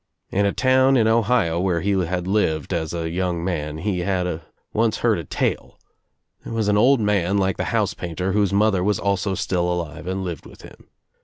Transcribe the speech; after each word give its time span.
In 0.31 0.47
a 0.47 0.51
town 0.51 0.97
in 0.97 1.07
Ohio 1.07 1.59
where 1.59 1.81
he 1.81 1.91
had 1.91 2.25
lived 2.25 2.73
as 2.73 2.91
a 2.91 3.11
young 3.11 3.43
man 3.43 3.77
he 3.77 3.99
had 3.99 4.41
once 4.73 4.97
heard 5.05 5.19
a 5.19 5.23
tale. 5.23 5.77
There 6.43 6.53
was 6.53 6.67
an 6.67 6.75
old 6.75 6.99
man 6.99 7.37
like 7.37 7.57
the 7.57 7.65
house 7.65 7.93
painter 7.93 8.31
whose 8.31 8.51
mother 8.51 8.83
was 8.83 8.97
also 8.97 9.35
still 9.35 9.71
alive 9.71 10.07
and 10.07 10.23
lived 10.23 10.47
with 10.47 10.63
him. 10.63 10.87